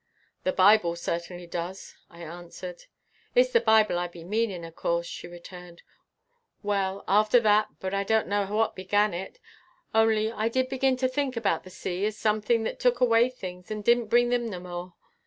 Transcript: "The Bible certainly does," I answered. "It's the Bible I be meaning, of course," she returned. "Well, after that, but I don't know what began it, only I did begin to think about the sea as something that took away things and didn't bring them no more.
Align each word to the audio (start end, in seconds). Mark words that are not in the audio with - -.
"The 0.45 0.51
Bible 0.51 0.95
certainly 0.95 1.45
does," 1.45 1.95
I 2.09 2.21
answered. 2.23 2.85
"It's 3.35 3.51
the 3.51 3.59
Bible 3.59 3.99
I 3.99 4.07
be 4.07 4.23
meaning, 4.23 4.65
of 4.65 4.75
course," 4.75 5.05
she 5.05 5.27
returned. 5.27 5.83
"Well, 6.63 7.03
after 7.07 7.39
that, 7.41 7.67
but 7.79 7.93
I 7.93 8.03
don't 8.03 8.25
know 8.27 8.47
what 8.47 8.73
began 8.75 9.13
it, 9.13 9.37
only 9.93 10.31
I 10.31 10.49
did 10.49 10.69
begin 10.69 10.97
to 10.97 11.07
think 11.07 11.37
about 11.37 11.63
the 11.65 11.69
sea 11.69 12.03
as 12.07 12.17
something 12.17 12.63
that 12.63 12.79
took 12.79 12.99
away 12.99 13.29
things 13.29 13.69
and 13.69 13.83
didn't 13.83 14.07
bring 14.07 14.29
them 14.29 14.49
no 14.49 14.59
more. 14.59 14.93